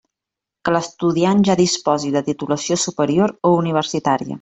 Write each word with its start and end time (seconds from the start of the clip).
Que 0.65 0.73
l'estudiant 0.75 1.45
ja 1.49 1.57
disposi 1.61 2.11
de 2.17 2.25
titulació 2.33 2.83
superior 2.89 3.39
o 3.53 3.57
universitària. 3.65 4.29